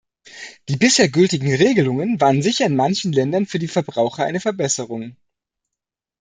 Die 0.67 0.77
bisher 0.77 1.09
gültigen 1.09 1.53
Regelungen 1.53 2.19
waren 2.19 2.41
sicher 2.41 2.65
in 2.65 2.75
manchen 2.75 3.13
Ländern 3.13 3.45
für 3.45 3.59
die 3.59 3.67
Verbraucher 3.67 4.25
eine 4.25 4.39
Verbesserung. 4.39 5.15